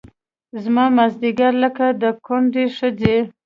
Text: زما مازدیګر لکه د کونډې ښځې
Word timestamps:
زما 0.63 0.85
مازدیګر 0.97 1.53
لکه 1.63 1.85
د 2.01 2.03
کونډې 2.25 2.65
ښځې 2.77 3.17